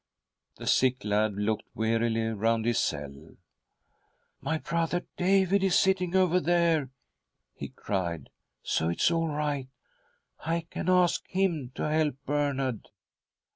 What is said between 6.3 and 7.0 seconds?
there,"